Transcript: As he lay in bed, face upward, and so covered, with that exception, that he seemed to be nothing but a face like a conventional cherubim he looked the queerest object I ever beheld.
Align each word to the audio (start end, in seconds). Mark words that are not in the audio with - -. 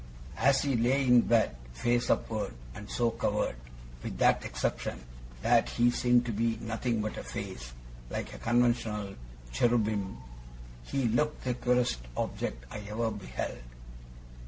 As 0.39 0.63
he 0.63 0.75
lay 0.75 1.05
in 1.05 1.21
bed, 1.21 1.55
face 1.73 2.09
upward, 2.09 2.55
and 2.73 2.89
so 2.89 3.11
covered, 3.11 3.55
with 4.01 4.17
that 4.17 4.43
exception, 4.43 4.99
that 5.43 5.69
he 5.69 5.91
seemed 5.91 6.25
to 6.25 6.31
be 6.31 6.57
nothing 6.59 7.03
but 7.03 7.17
a 7.19 7.23
face 7.23 7.73
like 8.09 8.33
a 8.33 8.39
conventional 8.39 9.13
cherubim 9.51 10.17
he 10.81 11.07
looked 11.07 11.43
the 11.43 11.53
queerest 11.53 11.99
object 12.17 12.65
I 12.71 12.79
ever 12.89 13.11
beheld. 13.11 13.61